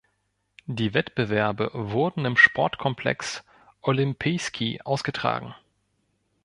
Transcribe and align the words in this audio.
Die 0.65 0.95
Wettbewerbe 0.95 1.69
wurden 1.75 2.25
im 2.25 2.35
Sportkomplex 2.35 3.43
Olimpijski 3.83 4.81
ausgetragen. 4.83 5.53